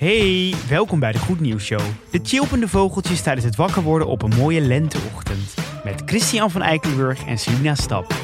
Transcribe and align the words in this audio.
Hey, 0.00 0.54
welkom 0.68 0.98
bij 0.98 1.12
de 1.12 1.18
Goed 1.18 1.40
Nieuws 1.40 1.64
Show. 1.64 1.80
De 2.10 2.20
chilpende 2.22 2.68
vogeltjes 2.68 3.22
tijdens 3.22 3.46
het 3.46 3.56
wakker 3.56 3.82
worden 3.82 4.08
op 4.08 4.22
een 4.22 4.36
mooie 4.36 4.60
lenteochtend. 4.60 5.54
Met 5.84 6.02
Christian 6.06 6.50
van 6.50 6.62
Eikelenburg 6.62 7.26
en 7.26 7.38
Selina 7.38 7.74
Stap. 7.74 8.14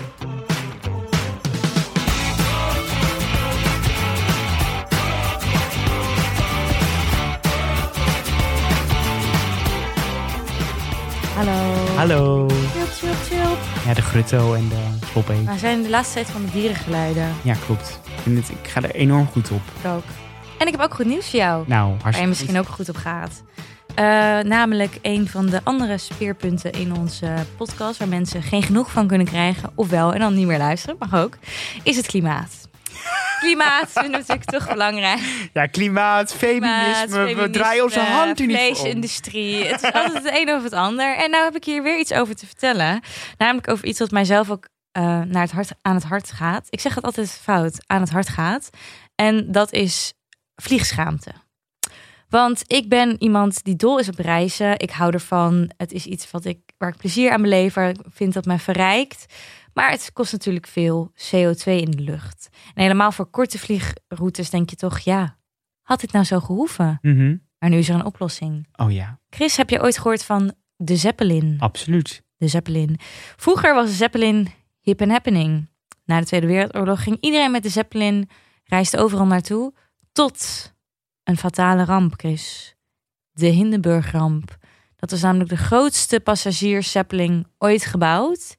Hallo. 11.35 11.75
Hallo. 11.97 12.49
Chill, 12.49 12.87
chill, 12.87 13.15
chill. 13.29 13.57
Ja, 13.87 13.95
de 13.95 14.03
grutto 14.03 14.55
en 14.55 14.69
de 14.69 15.07
poppy. 15.13 15.45
We 15.45 15.59
zijn 15.59 15.83
de 15.83 15.91
laatste 15.91 16.15
tijd 16.15 16.27
van 16.27 16.45
de 16.45 16.51
dierengeluiden. 16.51 17.35
Ja, 17.43 17.55
klopt. 17.67 18.01
Ik, 18.05 18.23
vind 18.23 18.39
het, 18.39 18.49
ik 18.49 18.69
ga 18.69 18.83
er 18.83 18.95
enorm 18.95 19.27
goed 19.27 19.51
op. 19.51 19.63
Ik 19.83 19.91
ook. 19.91 20.26
En 20.59 20.67
ik 20.67 20.73
heb 20.73 20.81
ook 20.81 20.95
goed 20.95 21.07
nieuws 21.07 21.31
voor 21.31 21.39
jou. 21.39 21.65
Nou, 21.67 21.87
Waar 21.87 21.97
je 21.97 22.03
hartstikke 22.03 22.29
misschien 22.29 22.59
ook 22.59 22.69
goed 22.69 22.89
op 22.89 22.97
gaat. 22.97 23.43
Eh, 23.95 24.05
namelijk 24.39 24.99
een 25.03 25.29
van 25.29 25.47
de 25.47 25.61
andere 25.65 25.99
speerpunten 25.99 26.73
in 26.73 26.97
onze 26.97 27.35
podcast... 27.57 27.99
waar 27.99 28.09
mensen 28.09 28.43
geen 28.43 28.63
genoeg 28.63 28.91
van 28.91 29.07
kunnen 29.07 29.27
krijgen, 29.27 29.71
ofwel 29.75 30.13
en 30.13 30.21
dan 30.21 30.35
niet 30.35 30.47
meer 30.47 30.59
luisteren, 30.59 30.97
mag 30.99 31.15
ook... 31.15 31.37
is 31.83 31.97
het 31.97 32.07
klimaat. 32.07 32.69
Klimaat 33.41 33.91
vinden 33.93 34.11
we 34.13 34.19
natuurlijk 34.19 34.51
toch 34.51 34.69
belangrijk. 34.69 35.49
Ja, 35.53 35.67
klimaat, 35.67 36.35
feminisme, 36.35 37.35
we 37.35 37.51
draaien 37.51 37.83
onze 37.83 38.01
hand 38.01 38.41
om. 38.41 38.47
Vleesindustrie. 38.47 39.65
Het 39.65 39.83
is 39.83 39.93
altijd 39.93 40.25
het 40.25 40.37
een 40.37 40.55
of 40.55 40.63
het 40.63 40.73
ander. 40.73 41.17
En 41.17 41.31
nou 41.31 41.45
heb 41.45 41.57
ik 41.57 41.65
hier 41.65 41.83
weer 41.83 41.99
iets 41.99 42.13
over 42.13 42.37
te 42.37 42.47
vertellen. 42.47 43.01
Namelijk 43.39 43.69
over 43.69 43.85
iets 43.85 43.99
wat 43.99 44.11
mijzelf 44.11 44.51
ook 44.51 44.69
eh, 44.93 45.03
naar 45.21 45.43
het 45.43 45.53
hart, 45.53 45.71
aan 45.83 45.95
het 45.95 46.05
hart 46.05 46.33
gaat. 46.33 46.67
Ik 46.71 46.81
zeg 46.81 46.95
het 46.95 47.05
altijd 47.05 47.41
fout, 47.43 47.85
aan 47.87 48.01
het 48.01 48.11
hart 48.11 48.29
gaat. 48.29 48.71
En 49.15 49.53
dat 49.53 49.73
is 49.73 50.15
vliegschaamte. 50.57 51.33
Want 52.29 52.63
ik 52.67 52.89
ben 52.89 53.23
iemand 53.23 53.65
die 53.65 53.77
dol 53.77 53.99
is 53.99 54.09
op 54.09 54.19
reizen. 54.19 54.79
Ik 54.79 54.91
hou 54.91 55.13
ervan. 55.13 55.71
Het 55.77 55.93
is 55.93 56.07
iets 56.07 56.31
wat 56.31 56.45
ik, 56.45 56.59
waar 56.79 56.89
ik 56.89 56.97
plezier 56.97 57.31
aan 57.33 57.43
beleef. 57.43 57.75
Waar 57.75 57.89
ik 57.89 57.97
vind 58.09 58.33
dat 58.33 58.45
mij 58.45 58.59
verrijkt. 58.59 59.35
Maar 59.75 59.91
het 59.91 60.11
kost 60.13 60.33
natuurlijk 60.33 60.67
veel 60.67 61.13
CO2 61.15 61.65
in 61.65 61.91
de 61.91 62.03
lucht. 62.03 62.49
En 62.75 62.83
helemaal 62.83 63.13
voor 63.13 63.27
korte 63.27 63.59
vliegroutes 63.59 64.51
denk 64.51 64.71
je 64.71 64.77
toch... 64.77 64.99
ja, 64.99 65.39
had 65.83 66.01
dit 66.01 66.13
nou 66.13 66.25
zo 66.25 66.41
gehoeven? 66.41 66.99
Mhm. 67.03 67.37
Maar 67.59 67.71
nu 67.71 67.77
is 67.77 67.89
er 67.89 67.95
een 67.95 68.05
oplossing. 68.05 68.67
Oh 68.77 68.93
ja, 68.93 69.21
Chris, 69.31 69.57
heb 69.57 69.71
je 69.71 69.83
ooit 69.83 69.99
gehoord 69.99 70.25
van 70.25 70.55
de 70.77 70.97
Zeppelin? 70.97 71.57
absoluut. 71.59 72.23
De 72.37 72.49
Zeppelin. 72.49 72.99
Vroeger 73.37 73.75
was 73.75 73.89
de 73.89 73.95
Zeppelin 73.97 74.49
hip 74.81 75.01
and 75.01 75.11
happening. 75.11 75.69
Na 76.05 76.21
de 76.21 76.27
Tweede 76.27 76.47
Wereldoorlog 76.47 77.03
ging 77.03 77.17
iedereen 77.21 77.51
met 77.51 77.63
de 77.63 77.69
Zeppelin, 77.69 78.29
reisde 78.65 78.99
overal 78.99 79.27
naartoe. 79.27 79.75
Tot 80.17 80.73
een 81.25 81.37
fatale 81.37 81.85
ramp, 81.85 82.15
Chris. 82.17 82.75
De 83.33 83.47
Hindenburg-ramp. 83.47 84.57
Dat 84.97 85.11
was 85.11 85.21
namelijk 85.21 85.51
de 85.51 85.57
grootste 85.57 86.21
passagiers-Zeppelin 86.21 87.47
ooit 87.59 87.85
gebouwd. 87.85 88.57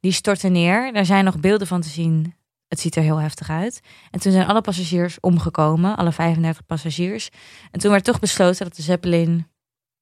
Die 0.00 0.12
stortte 0.12 0.48
neer. 0.48 0.92
Daar 0.92 1.04
zijn 1.04 1.24
nog 1.24 1.40
beelden 1.40 1.66
van 1.66 1.80
te 1.80 1.88
zien. 1.88 2.34
Het 2.68 2.80
ziet 2.80 2.96
er 2.96 3.02
heel 3.02 3.16
heftig 3.16 3.50
uit. 3.50 3.80
En 4.10 4.20
toen 4.20 4.32
zijn 4.32 4.46
alle 4.46 4.60
passagiers 4.60 5.20
omgekomen, 5.20 5.96
alle 5.96 6.12
35 6.12 6.66
passagiers. 6.66 7.28
En 7.70 7.80
toen 7.80 7.90
werd 7.90 8.04
toch 8.04 8.18
besloten 8.18 8.64
dat 8.64 8.76
de 8.76 8.82
Zeppelin 8.82 9.46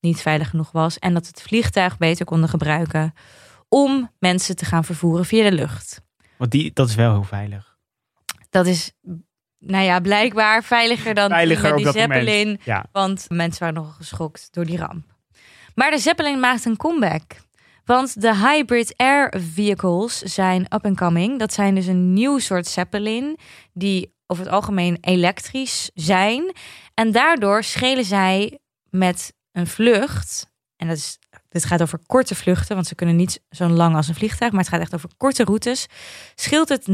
niet 0.01 0.21
veilig 0.21 0.51
genoeg 0.51 0.71
was 0.71 0.99
en 0.99 1.15
dat 1.15 1.27
het 1.27 1.43
vliegtuig 1.43 1.99
beter 1.99 2.25
konden 2.25 2.49
gebruiken 2.49 3.13
om 3.69 4.11
mensen 4.19 4.57
te 4.57 4.65
gaan 4.65 4.85
vervoeren 4.85 5.25
via 5.25 5.43
de 5.43 5.57
lucht. 5.57 6.03
Want 6.39 6.51
die, 6.51 6.73
dat 6.73 6.89
is 6.89 6.95
wel 6.95 7.13
heel 7.13 7.23
veilig. 7.23 7.79
Dat 8.51 8.67
is, 8.67 8.93
nou 9.59 9.85
ja, 9.85 10.01
blijkbaar 10.01 10.65
veiliger 10.65 11.15
dan 11.15 11.29
Veiliger 11.29 11.77
die 11.77 11.91
Zeppelin. 11.91 12.61
Ja. 12.65 12.85
want 12.93 13.27
mensen 13.29 13.61
waren 13.61 13.75
nogal 13.75 13.93
geschokt 13.93 14.49
door 14.51 14.65
die 14.65 14.79
ramp. 14.79 15.05
Maar 15.75 15.91
de 15.91 15.99
Zeppelin 15.99 16.41
maakt 16.41 16.65
een 16.65 16.77
comeback. 16.77 17.23
Want 17.85 18.21
de 18.21 18.37
hybrid 18.37 18.95
air 18.97 19.35
vehicles 19.55 20.19
zijn 20.19 20.67
up 20.75 20.85
and 20.85 20.97
coming. 20.97 21.39
Dat 21.39 21.53
zijn 21.53 21.75
dus 21.75 21.87
een 21.87 22.13
nieuw 22.13 22.39
soort 22.39 22.67
Zeppelin 22.67 23.39
die 23.73 24.15
over 24.27 24.45
het 24.45 24.53
algemeen 24.53 24.99
elektrisch 25.01 25.91
zijn. 25.95 26.53
En 26.95 27.13
daardoor 27.13 27.65
schelen 27.65 28.05
zij 28.05 28.59
met 28.91 29.33
een 29.53 29.67
vlucht. 29.67 30.51
En 30.77 30.89
dat 30.89 30.97
is, 30.97 31.19
dit 31.49 31.65
gaat 31.65 31.83
over 31.83 31.99
korte 32.07 32.35
vluchten, 32.35 32.75
want 32.75 32.87
ze 32.87 32.95
kunnen 32.95 33.17
niet 33.17 33.41
zo 33.51 33.69
lang 33.69 33.97
als 33.97 34.09
een 34.09 34.15
vliegtuig, 34.15 34.53
maar 34.53 34.61
het 34.61 34.71
gaat 34.71 34.81
echt 34.81 34.95
over 34.95 35.11
korte 35.17 35.45
routes. 35.45 35.87
Scheelt 36.35 36.69
het 36.69 36.87
90% 36.89 36.93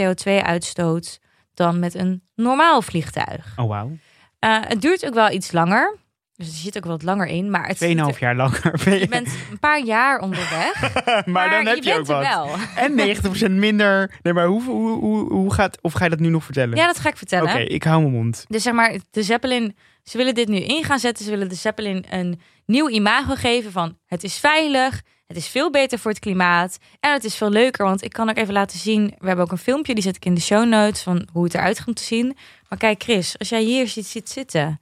CO2-uitstoot 0.00 1.18
dan 1.54 1.78
met 1.78 1.94
een 1.94 2.22
normaal 2.34 2.82
vliegtuig. 2.82 3.52
Oh 3.56 3.68
wauw. 3.68 3.90
Eh, 4.38 4.58
het 4.60 4.80
duurt 4.80 5.06
ook 5.06 5.14
wel 5.14 5.30
iets 5.30 5.52
langer. 5.52 6.00
Dus 6.36 6.46
er 6.46 6.54
zit 6.54 6.76
ook 6.76 6.84
wat 6.84 7.02
langer 7.02 7.26
in. 7.26 7.50
Maar 7.50 7.66
het 7.66 7.76
Tweeënhalf 7.76 8.18
jaar 8.18 8.36
langer 8.36 8.80
ben 8.84 8.94
je. 8.94 9.00
je 9.00 9.08
bent 9.08 9.28
een 9.50 9.58
paar 9.58 9.84
jaar 9.84 10.20
onderweg. 10.20 10.94
maar, 11.26 11.50
dan 11.50 11.66
heb 11.66 11.76
je, 11.76 11.90
je, 11.90 11.98
ook 11.98 12.06
wat. 12.06 12.26
wel. 12.26 12.48
En 12.76 13.16
90% 13.48 13.50
minder. 13.50 14.18
Nee, 14.22 14.32
maar 14.32 14.46
hoe, 14.46 14.62
hoe, 14.62 14.98
hoe, 14.98 15.32
hoe 15.32 15.52
gaat... 15.52 15.78
Of 15.80 15.92
ga 15.92 16.04
je 16.04 16.10
dat 16.10 16.18
nu 16.18 16.28
nog 16.28 16.44
vertellen? 16.44 16.76
Ja, 16.76 16.86
dat 16.86 16.98
ga 16.98 17.08
ik 17.08 17.16
vertellen. 17.16 17.50
Oké, 17.50 17.58
ik 17.58 17.82
hou 17.82 18.00
mijn 18.00 18.14
mond. 18.14 18.44
Dus 18.48 18.62
zeg 18.62 18.72
maar, 18.72 18.98
de 19.10 19.22
Zeppelin, 19.22 19.76
ze 20.02 20.16
willen 20.16 20.34
dit 20.34 20.48
nu 20.48 20.56
in 20.56 20.84
gaan 20.84 20.98
zetten. 20.98 21.24
Ze 21.24 21.30
willen 21.30 21.48
de 21.48 21.54
Zeppelin 21.54 22.04
een 22.10 22.40
nieuw 22.66 22.88
imago 22.88 23.34
geven 23.34 23.72
van 23.72 23.98
het 24.06 24.24
is 24.24 24.38
veilig, 24.38 25.02
het 25.34 25.42
is 25.42 25.48
veel 25.48 25.70
beter 25.70 25.98
voor 25.98 26.10
het 26.10 26.20
klimaat 26.20 26.78
en 27.00 27.12
het 27.12 27.24
is 27.24 27.34
veel 27.36 27.50
leuker. 27.50 27.84
Want 27.84 28.02
ik 28.04 28.12
kan 28.12 28.30
ook 28.30 28.36
even 28.36 28.52
laten 28.52 28.78
zien, 28.78 29.14
we 29.18 29.26
hebben 29.26 29.44
ook 29.44 29.52
een 29.52 29.58
filmpje, 29.58 29.94
die 29.94 30.02
zet 30.02 30.16
ik 30.16 30.24
in 30.24 30.34
de 30.34 30.40
show 30.40 30.68
notes 30.68 31.02
van 31.02 31.28
hoe 31.32 31.44
het 31.44 31.54
eruit 31.54 31.84
komt 31.84 31.96
te 31.96 32.02
zien. 32.02 32.36
Maar 32.68 32.78
kijk 32.78 33.02
Chris, 33.02 33.38
als 33.38 33.48
jij 33.48 33.62
hier 33.62 33.88
zit, 33.88 34.06
zit 34.06 34.28
zitten, 34.30 34.80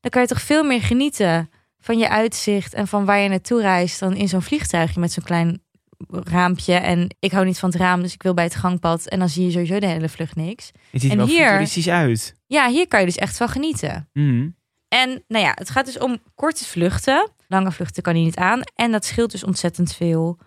dan 0.00 0.10
kan 0.10 0.22
je 0.22 0.28
toch 0.28 0.40
veel 0.42 0.62
meer 0.64 0.82
genieten 0.82 1.50
van 1.80 1.98
je 1.98 2.08
uitzicht 2.08 2.74
en 2.74 2.86
van 2.88 3.04
waar 3.04 3.18
je 3.18 3.28
naartoe 3.28 3.60
reist 3.60 4.00
dan 4.00 4.16
in 4.16 4.28
zo'n 4.28 4.42
vliegtuigje 4.42 5.00
met 5.00 5.12
zo'n 5.12 5.24
klein 5.24 5.62
raampje. 6.08 6.74
En 6.74 7.14
ik 7.18 7.32
hou 7.32 7.44
niet 7.46 7.58
van 7.58 7.68
het 7.70 7.78
raam, 7.78 8.02
dus 8.02 8.12
ik 8.14 8.22
wil 8.22 8.34
bij 8.34 8.44
het 8.44 8.54
gangpad 8.54 9.06
en 9.08 9.18
dan 9.18 9.28
zie 9.28 9.44
je 9.44 9.50
sowieso 9.50 9.78
de 9.78 9.86
hele 9.86 10.08
vlucht 10.08 10.36
niks. 10.36 10.66
Het 10.90 11.00
ziet 11.00 11.04
er 11.04 11.10
En 11.10 11.16
wel 11.16 11.26
hier- 11.26 11.92
uit. 11.92 12.34
Ja, 12.46 12.68
hier 12.68 12.88
kan 12.88 13.00
je 13.00 13.06
dus 13.06 13.16
echt 13.16 13.36
van 13.36 13.48
genieten. 13.48 14.08
Mhm. 14.12 14.48
En 14.88 15.24
nou 15.28 15.44
ja, 15.44 15.52
het 15.54 15.70
gaat 15.70 15.86
dus 15.86 15.98
om 15.98 16.18
korte 16.34 16.64
vluchten. 16.64 17.30
Lange 17.50 17.72
vluchten 17.72 18.02
kan 18.02 18.14
hij 18.14 18.22
niet 18.22 18.36
aan. 18.36 18.60
En 18.74 18.90
dat 18.90 19.04
scheelt 19.04 19.30
dus 19.30 19.44
ontzettend 19.44 19.94
veel 19.94 20.38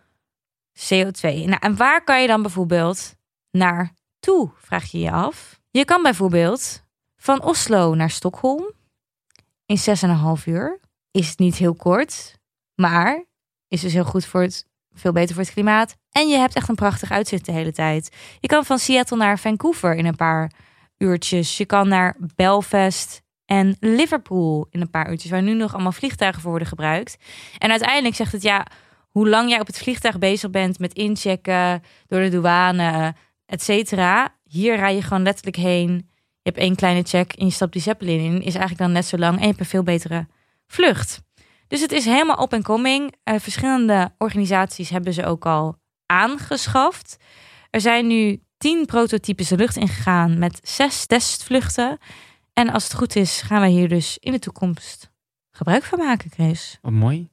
CO2. 0.74 1.22
Nou, 1.22 1.58
en 1.59 1.75
waar 1.75 2.03
kan 2.03 2.22
je 2.22 2.28
dan 2.28 2.41
bijvoorbeeld 2.41 3.16
naartoe, 3.52 4.52
vraag 4.56 4.91
je 4.91 5.00
je 5.00 5.12
af. 5.12 5.59
Je 5.69 5.86
kan 5.86 6.02
bijvoorbeeld 6.02 6.84
van 7.16 7.44
Oslo 7.44 7.96
naar 7.96 8.09
Stockholm 8.09 8.72
in 9.66 9.78
6,5 10.38 10.44
uur. 10.46 10.80
Is 11.12 11.30
het 11.30 11.40
niet 11.40 11.56
heel 11.56 11.75
kort, 11.75 12.40
maar 12.75 13.25
is 13.68 13.81
dus 13.81 13.94
heel 13.94 14.03
goed 14.03 14.25
voor 14.25 14.41
het, 14.41 14.68
veel 14.91 15.12
beter 15.12 15.35
voor 15.35 15.44
het 15.44 15.53
klimaat. 15.53 15.96
En 16.09 16.28
je 16.28 16.38
hebt 16.38 16.56
echt 16.56 16.70
een 16.70 16.75
prachtig 16.75 17.12
uitzicht 17.12 17.46
de 17.46 17.52
hele 17.52 17.72
tijd. 17.72 18.16
Je 18.40 18.47
kan 18.47 18.66
van 18.66 18.80
Seattle 18.80 19.18
naar 19.18 19.40
Vancouver 19.40 19.96
in 19.96 20.06
een 20.06 20.16
paar 20.16 20.52
uurtjes. 20.97 21.58
Je 21.58 21.66
kan 21.66 21.88
naar 21.88 22.16
Belfast 22.35 23.22
en 23.45 23.77
Liverpool 23.79 24.67
in 24.69 24.81
een 24.81 24.89
paar 24.89 25.09
uurtjes, 25.11 25.31
waar 25.31 25.41
nu 25.41 25.53
nog 25.53 25.73
allemaal 25.73 25.91
vliegtuigen 25.91 26.41
voor 26.41 26.49
worden 26.49 26.67
gebruikt. 26.67 27.17
En 27.57 27.69
uiteindelijk 27.69 28.15
zegt 28.15 28.31
het 28.31 28.41
ja, 28.41 28.65
hoe 29.09 29.29
lang 29.29 29.49
jij 29.49 29.59
op 29.59 29.67
het 29.67 29.77
vliegtuig 29.77 30.17
bezig 30.17 30.49
bent 30.49 30.79
met 30.79 30.93
inchecken, 30.93 31.83
door 32.07 32.21
de 32.21 32.29
douane, 32.29 33.15
et 33.45 33.63
cetera. 33.63 34.35
Hier 34.43 34.75
rij 34.75 34.95
je 34.95 35.01
gewoon 35.01 35.23
letterlijk 35.23 35.55
heen. 35.55 35.91
Je 36.41 36.49
hebt 36.49 36.57
één 36.57 36.75
kleine 36.75 37.03
check 37.03 37.33
en 37.33 37.45
je 37.45 37.51
stapt 37.51 37.73
die 37.73 37.81
Zeppelin 37.81 38.19
in. 38.19 38.35
Is 38.35 38.55
eigenlijk 38.55 38.77
dan 38.77 38.91
net 38.91 39.05
zo 39.05 39.17
lang 39.17 39.35
en 39.35 39.41
je 39.41 39.47
hebt 39.47 39.59
een 39.59 39.65
veel 39.65 39.83
betere 39.83 40.27
vlucht. 40.67 41.21
Dus 41.67 41.81
het 41.81 41.91
is 41.91 42.05
helemaal 42.05 42.35
op 42.35 42.53
en 42.53 42.63
coming. 42.63 43.13
Eh, 43.23 43.35
verschillende 43.39 44.13
organisaties 44.17 44.89
hebben 44.89 45.13
ze 45.13 45.25
ook 45.25 45.45
al 45.45 45.75
aangeschaft. 46.05 47.17
Er 47.69 47.81
zijn 47.81 48.07
nu 48.07 48.41
tien 48.57 48.85
prototypes 48.85 49.47
de 49.47 49.55
lucht 49.55 49.75
ingegaan 49.75 50.37
met 50.37 50.59
zes 50.61 51.05
testvluchten. 51.05 51.97
En 52.53 52.69
als 52.69 52.84
het 52.84 52.94
goed 52.94 53.16
is, 53.16 53.41
gaan 53.41 53.62
we 53.62 53.68
hier 53.68 53.90
dus 53.90 54.18
in 54.19 54.32
de 54.32 54.40
toekomst 54.40 55.11
gebruik 55.52 55.84
van 55.84 56.00
maken, 56.00 56.32
Chris. 56.32 56.78
Wat 56.82 56.91
mooi. 56.91 57.29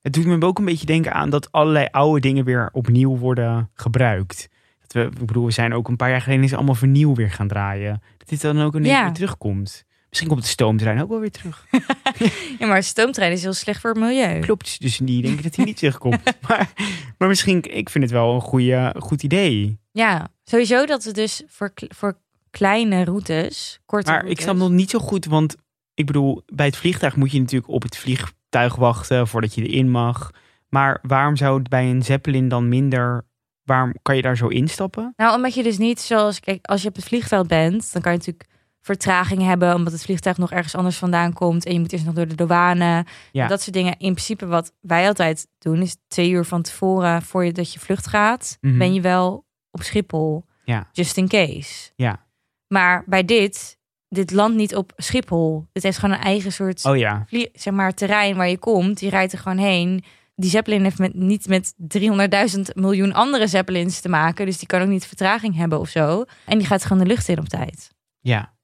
Het 0.00 0.12
doet 0.12 0.24
me 0.26 0.46
ook 0.46 0.58
een 0.58 0.64
beetje 0.64 0.86
denken 0.86 1.12
aan 1.12 1.30
dat 1.30 1.52
allerlei 1.52 1.86
oude 1.90 2.20
dingen 2.20 2.44
weer 2.44 2.68
opnieuw 2.72 3.16
worden 3.18 3.70
gebruikt. 3.74 4.48
Dat 4.80 4.92
we, 4.92 5.00
ik 5.20 5.26
bedoel, 5.26 5.44
we 5.44 5.50
zijn 5.50 5.72
ook 5.74 5.88
een 5.88 5.96
paar 5.96 6.10
jaar 6.10 6.20
geleden 6.20 6.44
is 6.44 6.54
allemaal 6.54 6.74
vernieuw 6.74 7.14
weer 7.14 7.30
gaan 7.30 7.48
draaien. 7.48 8.02
Dat 8.16 8.28
dit 8.28 8.40
dan 8.40 8.60
ook 8.60 8.74
ineens 8.74 8.92
Ja. 8.92 9.04
weer 9.04 9.12
terugkomt. 9.12 9.84
Misschien 10.08 10.30
komt 10.30 10.42
de 10.42 10.48
stoomtrein 10.48 11.02
ook 11.02 11.08
wel 11.08 11.20
weer 11.20 11.30
terug. 11.30 11.66
Ja, 12.58 12.66
maar 12.66 12.82
stoomtrein 12.82 13.32
is 13.32 13.42
heel 13.42 13.52
slecht 13.52 13.80
voor 13.80 13.90
het 13.90 13.98
milieu. 13.98 14.40
Klopt, 14.40 14.80
dus 14.80 14.96
die 14.96 15.22
denken 15.22 15.42
dat 15.42 15.56
hij 15.56 15.64
niet 15.64 15.76
terugkomt. 15.76 16.20
Maar, 16.48 16.72
maar 17.18 17.28
misschien, 17.28 17.62
ik 17.76 17.90
vind 17.90 18.04
het 18.04 18.12
wel 18.12 18.34
een 18.34 18.40
goede, 18.40 18.94
goed 18.98 19.22
idee. 19.22 19.78
Ja, 19.92 20.28
sowieso 20.44 20.86
dat 20.86 21.04
we 21.04 21.12
dus 21.12 21.42
voor, 21.46 21.72
voor 21.88 22.18
kleine 22.52 23.04
routes, 23.04 23.80
korte 23.86 24.10
Maar 24.10 24.20
routes... 24.20 24.38
ik 24.38 24.44
snap 24.44 24.56
nog 24.56 24.70
niet 24.70 24.90
zo 24.90 24.98
goed, 24.98 25.24
want 25.24 25.56
ik 25.94 26.06
bedoel, 26.06 26.42
bij 26.46 26.66
het 26.66 26.76
vliegtuig 26.76 27.16
moet 27.16 27.32
je 27.32 27.40
natuurlijk 27.40 27.72
op 27.72 27.82
het 27.82 27.96
vliegtuig 27.96 28.74
wachten 28.74 29.28
voordat 29.28 29.54
je 29.54 29.66
erin 29.68 29.90
mag. 29.90 30.30
Maar 30.68 30.98
waarom 31.02 31.36
zou 31.36 31.58
het 31.58 31.68
bij 31.68 31.90
een 31.90 32.02
Zeppelin 32.02 32.48
dan 32.48 32.68
minder, 32.68 33.24
waarom 33.64 33.94
kan 34.02 34.16
je 34.16 34.22
daar 34.22 34.36
zo 34.36 34.46
instappen? 34.48 35.12
Nou, 35.16 35.36
omdat 35.36 35.54
je 35.54 35.62
dus 35.62 35.78
niet 35.78 36.00
zoals, 36.00 36.40
kijk, 36.40 36.66
als 36.66 36.82
je 36.82 36.88
op 36.88 36.94
het 36.94 37.04
vliegveld 37.04 37.46
bent, 37.48 37.92
dan 37.92 38.02
kan 38.02 38.12
je 38.12 38.18
natuurlijk 38.18 38.46
vertraging 38.80 39.42
hebben 39.42 39.74
omdat 39.74 39.92
het 39.92 40.02
vliegtuig 40.02 40.38
nog 40.38 40.50
ergens 40.52 40.74
anders 40.74 40.96
vandaan 40.96 41.32
komt 41.32 41.66
en 41.66 41.72
je 41.72 41.80
moet 41.80 41.92
eerst 41.92 42.04
nog 42.04 42.14
door 42.14 42.28
de 42.28 42.34
douane. 42.34 43.06
Ja. 43.32 43.46
Dat 43.46 43.60
soort 43.62 43.74
dingen. 43.74 43.92
In 43.98 44.12
principe 44.12 44.46
wat 44.46 44.72
wij 44.80 45.06
altijd 45.06 45.46
doen 45.58 45.82
is 45.82 45.96
twee 46.08 46.30
uur 46.30 46.44
van 46.44 46.62
tevoren 46.62 47.22
voor 47.22 47.44
je 47.44 47.52
dat 47.52 47.72
je 47.72 47.78
vlucht 47.80 48.06
gaat, 48.06 48.58
Mhm. 48.60 48.78
ben 48.78 48.94
je 48.94 49.00
wel 49.00 49.44
op 49.70 49.82
Schiphol. 49.82 50.44
Ja. 50.64 50.88
Just 50.92 51.16
in 51.16 51.28
case. 51.28 51.90
Ja. 51.96 52.24
Maar 52.72 53.02
bij 53.06 53.24
dit, 53.24 53.78
dit 54.08 54.30
landt 54.30 54.56
niet 54.56 54.76
op 54.76 54.92
Schiphol. 54.96 55.66
Dit 55.72 55.82
heeft 55.82 55.98
gewoon 55.98 56.14
een 56.14 56.22
eigen 56.22 56.52
soort 56.52 56.84
Oh 56.84 56.96
ja. 56.96 57.26
zeg 57.52 57.74
maar, 57.74 57.94
terrein 57.94 58.36
waar 58.36 58.48
je 58.48 58.58
komt. 58.58 58.98
Die 58.98 59.10
rijdt 59.10 59.32
er 59.32 59.38
gewoon 59.38 59.58
heen. 59.58 60.04
Die 60.34 60.50
Zeppelin 60.50 60.82
heeft 60.82 60.98
met, 60.98 61.14
niet 61.14 61.48
met 61.48 61.74
300.000 61.98 62.60
miljoen 62.74 63.12
andere 63.12 63.46
Zeppelins 63.46 64.00
te 64.00 64.08
maken. 64.08 64.46
Dus 64.46 64.58
die 64.58 64.66
kan 64.66 64.82
ook 64.82 64.88
niet 64.88 65.06
vertraging 65.06 65.56
hebben 65.56 65.80
of 65.80 65.88
zo. 65.88 66.24
En 66.46 66.58
die 66.58 66.66
gaat 66.66 66.84
gewoon 66.84 67.02
de 67.02 67.08
lucht 67.08 67.28
in 67.28 67.38
op 67.38 67.48
tijd. 67.48 67.90
Ja. 68.20 68.54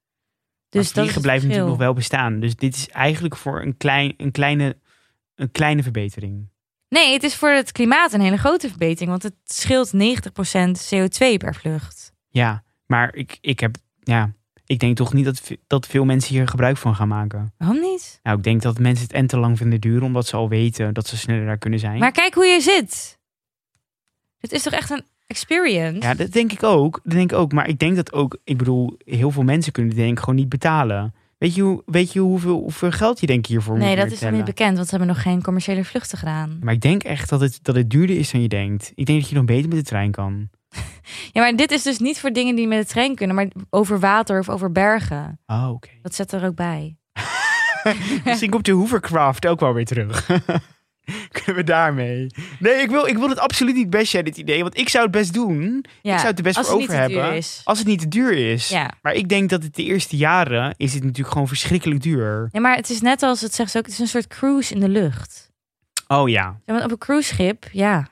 Dus 0.69 0.85
is 0.85 0.91
vliegen 0.91 1.13
het 1.13 1.23
blijft 1.23 1.43
natuurlijk 1.43 1.69
nog 1.69 1.79
wel 1.79 1.93
bestaan. 1.93 2.39
Dus 2.39 2.55
dit 2.55 2.75
is 2.75 2.89
eigenlijk 2.89 3.35
voor 3.35 3.61
een, 3.61 3.77
klein, 3.77 4.13
een, 4.17 4.31
kleine, 4.31 4.77
een 5.35 5.51
kleine 5.51 5.83
verbetering. 5.83 6.49
Nee, 6.87 7.13
het 7.13 7.23
is 7.23 7.35
voor 7.35 7.49
het 7.49 7.71
klimaat 7.71 8.13
een 8.13 8.21
hele 8.21 8.37
grote 8.37 8.69
verbetering. 8.69 9.09
Want 9.09 9.23
het 9.23 9.35
scheelt 9.43 9.93
90% 9.93 9.97
CO2 10.93 11.37
per 11.37 11.55
vlucht. 11.55 12.11
Ja, 12.29 12.63
maar 12.85 13.15
ik, 13.15 13.37
ik 13.41 13.59
heb, 13.59 13.75
ja, 14.09 14.33
ik 14.65 14.79
denk 14.79 14.95
toch 14.95 15.13
niet 15.13 15.25
dat, 15.25 15.41
dat 15.67 15.87
veel 15.87 16.05
mensen 16.05 16.35
hier 16.35 16.47
gebruik 16.47 16.77
van 16.77 16.95
gaan 16.95 17.07
maken. 17.07 17.53
Waarom 17.57 17.79
niet? 17.79 18.19
Nou, 18.23 18.37
ik 18.37 18.43
denk 18.43 18.61
dat 18.61 18.79
mensen 18.79 19.05
het 19.05 19.15
en 19.15 19.27
te 19.27 19.37
lang 19.37 19.57
vinden 19.57 19.81
duren, 19.81 20.03
omdat 20.03 20.27
ze 20.27 20.35
al 20.35 20.49
weten 20.49 20.93
dat 20.93 21.07
ze 21.07 21.17
sneller 21.17 21.45
daar 21.45 21.57
kunnen 21.57 21.79
zijn. 21.79 21.99
Maar 21.99 22.11
kijk 22.11 22.33
hoe 22.33 22.45
je 22.45 22.61
zit. 22.61 23.19
Dit 24.39 24.51
is 24.51 24.63
toch 24.63 24.73
echt 24.73 24.89
een 24.89 25.03
experience? 25.27 26.07
Ja, 26.07 26.13
dat 26.13 26.31
denk 26.31 26.51
ik 26.51 26.63
ook. 26.63 26.99
Dat 27.03 27.13
denk 27.13 27.31
ik 27.31 27.37
ook. 27.37 27.51
Maar 27.51 27.67
ik 27.67 27.79
denk 27.79 27.95
dat 27.95 28.13
ook, 28.13 28.37
ik 28.43 28.57
bedoel, 28.57 28.97
heel 29.05 29.31
veel 29.31 29.43
mensen 29.43 29.71
kunnen 29.71 29.95
denk 29.95 30.11
ik 30.11 30.19
gewoon 30.19 30.35
niet 30.35 30.49
betalen. 30.49 31.13
Weet 31.37 31.55
je, 31.55 31.61
hoe, 31.61 31.83
weet 31.85 32.13
je 32.13 32.19
hoeveel, 32.19 32.59
hoeveel 32.59 32.91
geld 32.91 33.19
je 33.19 33.27
denk 33.27 33.45
hiervoor 33.45 33.75
moet 33.75 33.83
nee, 33.83 33.95
dat 33.95 34.11
is 34.11 34.19
nog 34.19 34.31
niet 34.31 34.45
bekend. 34.45 34.75
Want 34.75 34.87
ze 34.87 34.95
hebben 34.95 35.13
nog 35.13 35.23
geen 35.23 35.41
commerciële 35.41 35.85
vluchten 35.85 36.17
gedaan. 36.17 36.59
Maar 36.61 36.73
ik 36.73 36.81
denk 36.81 37.03
echt 37.03 37.29
dat 37.29 37.41
het, 37.41 37.59
dat 37.61 37.75
het 37.75 37.89
duurder 37.89 38.17
is 38.17 38.31
dan 38.31 38.41
je 38.41 38.47
denkt. 38.47 38.91
Ik 38.95 39.05
denk 39.05 39.19
dat 39.19 39.29
je 39.29 39.35
dan 39.35 39.45
beter 39.45 39.69
met 39.69 39.77
de 39.77 39.83
trein 39.83 40.11
kan. 40.11 40.49
Ja, 41.33 41.41
maar 41.41 41.55
dit 41.55 41.71
is 41.71 41.83
dus 41.83 41.99
niet 41.99 42.19
voor 42.19 42.31
dingen 42.31 42.55
die 42.55 42.67
met 42.67 42.79
de 42.79 42.93
trein 42.93 43.15
kunnen. 43.15 43.35
Maar 43.35 43.47
over 43.69 43.99
water 43.99 44.39
of 44.39 44.49
over 44.49 44.71
bergen. 44.71 45.39
Oh, 45.45 45.69
oké. 45.69 45.89
Dat 46.01 46.15
zet 46.15 46.31
er 46.31 46.45
ook 46.45 46.55
bij. 46.55 46.97
Misschien 48.25 48.49
komt 48.49 48.65
de 48.65 48.71
hovercraft 48.71 49.47
ook 49.47 49.59
wel 49.59 49.73
weer 49.73 49.85
terug. 49.85 50.25
Kunnen 51.31 51.55
we 51.55 51.63
daarmee? 51.63 52.27
Nee, 52.59 52.73
ik 52.73 52.89
wil, 52.89 53.05
ik 53.07 53.17
wil 53.17 53.29
het 53.29 53.39
absoluut 53.39 53.75
niet 53.75 53.89
best 53.89 54.11
dit 54.11 54.37
idee. 54.37 54.61
Want 54.61 54.77
ik 54.77 54.89
zou 54.89 55.03
het 55.03 55.13
best 55.13 55.33
doen. 55.33 55.85
Ja, 56.01 56.13
ik 56.13 56.17
zou 56.17 56.29
het 56.29 56.37
er 56.37 56.43
best 56.43 56.59
voor 56.59 56.75
over 56.75 56.93
hebben. 56.93 57.33
is. 57.33 57.61
Als 57.63 57.77
het 57.77 57.87
niet 57.87 57.99
te 57.99 58.07
duur 58.07 58.31
is. 58.51 58.69
Ja. 58.69 58.91
Maar 59.01 59.13
ik 59.13 59.29
denk 59.29 59.49
dat 59.49 59.63
het 59.63 59.75
de 59.75 59.83
eerste 59.83 60.17
jaren 60.17 60.73
is 60.77 60.93
het 60.93 61.03
natuurlijk 61.03 61.31
gewoon 61.31 61.47
verschrikkelijk 61.47 62.01
duur. 62.01 62.49
ja, 62.51 62.59
maar 62.59 62.75
het 62.75 62.89
is 62.89 63.01
net 63.01 63.23
als 63.23 63.41
het 63.41 63.53
zegt 63.53 63.71
ze 63.71 63.77
ook. 63.77 63.83
Het 63.85 63.93
is 63.93 63.99
een 63.99 64.07
soort 64.07 64.27
cruise 64.27 64.73
in 64.73 64.79
de 64.79 64.89
lucht. 64.89 65.51
Oh 66.07 66.29
ja. 66.29 66.61
Ja, 66.65 66.73
want 66.73 66.83
op 66.83 66.91
een 66.91 66.97
cruiseschip, 66.97 67.67
ja. 67.71 68.07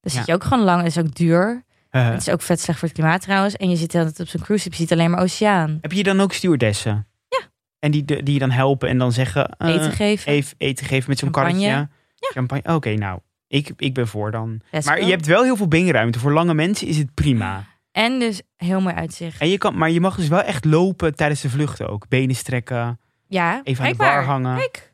Ja. 0.00 0.10
zit 0.10 0.26
je 0.26 0.32
ook 0.32 0.44
gewoon 0.44 0.64
lang. 0.64 0.82
Het 0.82 0.96
is 0.96 0.98
ook 0.98 1.14
duur. 1.14 1.64
Eh, 1.96 2.08
Het 2.10 2.20
is 2.20 2.30
ook 2.30 2.42
vet 2.42 2.60
slecht 2.60 2.78
voor 2.78 2.88
het 2.88 2.96
klimaat 2.96 3.20
trouwens. 3.20 3.56
En 3.56 3.70
je 3.70 3.76
zit 3.76 3.94
altijd 3.94 4.20
op 4.20 4.28
zo'n 4.28 4.40
cruiseschip. 4.40 4.72
Je 4.72 4.78
ziet 4.78 4.92
alleen 4.92 5.10
maar 5.10 5.20
oceaan. 5.20 5.78
heb 5.80 5.92
je 5.92 6.02
dan 6.02 6.20
ook 6.20 6.32
stewardessen? 6.32 7.06
Ja. 7.28 7.38
En 7.78 7.90
die, 7.90 8.04
die 8.04 8.32
je 8.32 8.38
dan 8.38 8.50
helpen 8.50 8.88
en 8.88 8.98
dan 8.98 9.12
zeggen... 9.12 9.48
eh, 9.58 9.68
Eten 9.74 9.92
geven. 9.92 10.32
Even 10.32 10.54
eten 10.58 10.86
geven 10.86 11.10
met 11.10 11.18
zo'n 11.18 11.30
karretje. 11.30 11.88
Champagne. 12.18 12.74
Oké, 12.74 12.94
nou. 12.94 13.18
Ik, 13.48 13.70
ik 13.76 13.94
ben 13.94 14.08
voor 14.08 14.30
dan. 14.30 14.60
Best 14.70 14.86
Maar 14.86 14.96
wel. 14.96 15.04
je 15.04 15.10
hebt 15.10 15.26
wel 15.26 15.42
heel 15.42 15.56
veel 15.56 15.68
beenruimte. 15.68 16.18
Voor 16.18 16.32
lange 16.32 16.54
mensen 16.54 16.86
is 16.86 16.96
het 16.98 17.14
prima. 17.14 17.64
En 17.92 18.18
dus 18.18 18.42
heel 18.56 18.80
mooi 18.80 18.94
uitzicht. 18.94 19.40
En 19.40 19.48
je 19.48 19.58
kan, 19.58 19.78
maar 19.78 19.90
je 19.90 20.00
mag 20.00 20.16
dus 20.16 20.28
wel 20.28 20.42
echt 20.42 20.64
lopen 20.64 21.14
tijdens 21.14 21.40
de 21.40 21.50
vluchten 21.50 21.88
ook. 21.88 22.08
Benen 22.08 22.36
strekken, 22.36 23.00
Ja, 23.28 23.60
even 23.64 23.84
aan 23.84 23.90
de 23.90 23.96
bar 23.96 24.24
hangen. 24.24 24.56
Kijk. 24.56 24.92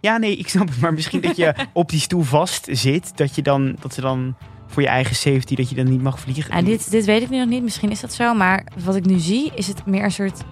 Ja, 0.00 0.16
nee, 0.16 0.36
ik 0.36 0.48
snap 0.48 0.68
het. 0.68 0.80
Maar 0.80 0.92
misschien 0.94 1.20
dat 1.20 1.36
je 1.36 1.54
op 1.72 1.88
die 1.90 2.00
stoel 2.00 2.22
vast 2.22 2.66
zit. 2.70 3.16
Dat, 3.16 3.34
je 3.34 3.42
dan, 3.42 3.76
dat 3.80 3.94
ze 3.94 4.00
dan 4.00 4.36
voor 4.66 4.82
je 4.82 4.88
eigen 4.88 5.16
safety, 5.16 5.54
dat 5.54 5.68
je 5.68 5.74
dan 5.74 5.88
niet 5.90 6.02
mag 6.02 6.20
vliegen. 6.20 6.56
Ja, 6.56 6.62
dit, 6.62 6.90
dit 6.90 7.04
weet 7.04 7.22
ik 7.22 7.30
nu 7.30 7.38
nog 7.38 7.48
niet. 7.48 7.62
Misschien 7.62 7.90
is 7.90 8.00
dat 8.00 8.12
zo. 8.12 8.34
Maar 8.34 8.66
wat 8.84 8.96
ik 8.96 9.04
nu 9.04 9.18
zie, 9.18 9.52
is 9.54 9.66
het 9.66 9.86
meer 9.86 10.04
een 10.04 10.12
soort 10.12 10.44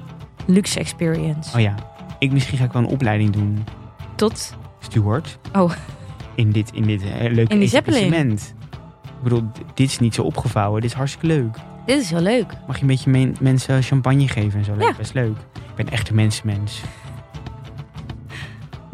luxe 0.46 0.78
experience. 0.78 1.54
Oh 1.56 1.60
ja, 1.60 1.74
ik, 2.18 2.32
misschien 2.32 2.58
ga 2.58 2.64
ik 2.64 2.72
wel 2.72 2.82
een 2.82 2.88
opleiding 2.88 3.30
doen. 3.30 3.64
Tot. 4.14 4.54
Steward. 4.80 5.38
Oh. 5.52 5.72
In 6.34 6.50
dit, 6.50 6.70
in 6.72 6.82
dit 6.82 7.02
eh, 7.02 7.32
leuke 7.32 7.54
In. 7.54 8.32
Ik 9.24 9.30
bedoel, 9.30 9.50
dit 9.74 9.88
is 9.88 9.98
niet 9.98 10.14
zo 10.14 10.22
opgevouwen. 10.22 10.80
Dit 10.80 10.90
is 10.90 10.96
hartstikke 10.96 11.26
leuk. 11.26 11.56
Dit 11.86 12.00
is 12.00 12.10
heel 12.10 12.20
leuk. 12.20 12.52
Mag 12.66 12.76
je 12.76 12.82
een 12.82 12.88
beetje 12.88 13.10
men- 13.10 13.36
mensen 13.40 13.82
champagne 13.82 14.28
geven 14.28 14.58
en 14.58 14.64
zo. 14.64 14.74
Ja. 14.78 14.92
Best 14.96 15.14
leuk. 15.14 15.36
Ik 15.54 15.74
ben 15.74 15.90
echt 15.90 16.08
een 16.08 16.14
mensenmens. 16.14 16.82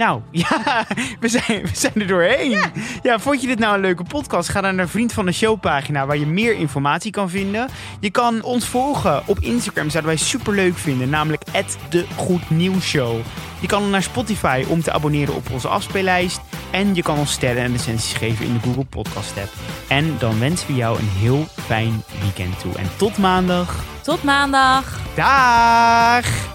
Nou, 0.01 0.21
ja, 0.45 0.87
we 1.21 1.29
zijn, 1.29 1.63
we 1.63 1.71
zijn 1.73 1.93
er 1.95 2.07
doorheen. 2.07 2.59
Ja. 3.03 3.19
vond 3.19 3.41
je 3.41 3.47
dit 3.47 3.59
nou 3.59 3.75
een 3.75 3.81
leuke 3.81 4.03
podcast? 4.03 4.49
Ga 4.49 4.61
dan 4.61 4.75
naar 4.75 4.89
Vriend 4.89 5.13
van 5.13 5.27
de 5.27 5.33
Show 5.33 5.61
pagina 5.61 6.07
waar 6.07 6.19
je 6.19 6.27
meer 6.27 6.55
informatie 6.55 7.11
kan 7.11 7.31
vinden. 7.31 7.69
Je 8.01 8.11
kan 8.11 8.43
ons 8.43 8.67
volgen 8.67 9.23
op 9.27 9.39
Instagram, 9.39 9.91
zouden 9.91 10.13
wij 10.13 10.21
super 10.21 10.55
leuk 10.55 10.77
vinden. 10.77 11.09
Namelijk 11.09 11.43
de 11.89 12.05
Goed 12.17 12.51
Nieuws 12.51 12.85
Show. 12.85 13.21
Je 13.61 13.67
kan 13.67 13.91
naar 13.91 14.03
Spotify 14.03 14.65
om 14.69 14.83
te 14.83 14.93
abonneren 14.93 15.35
op 15.35 15.51
onze 15.51 15.69
afspeellijst. 15.69 16.41
En 16.71 16.95
je 16.95 17.03
kan 17.03 17.19
ons 17.19 17.33
sterren 17.33 17.63
en 17.63 17.73
recensies 17.73 18.13
geven 18.17 18.47
in 18.47 18.53
de 18.53 18.61
Google 18.61 18.85
Podcast 18.85 19.39
app. 19.39 19.53
En 19.89 20.17
dan 20.19 20.39
wensen 20.39 20.67
we 20.67 20.75
jou 20.75 20.99
een 20.99 21.11
heel 21.19 21.47
fijn 21.67 22.03
weekend 22.21 22.61
toe. 22.61 22.75
En 22.75 22.91
tot 22.97 23.19
maandag. 23.19 23.85
Tot 24.03 24.23
maandag. 24.23 25.01
Dag! 25.15 26.50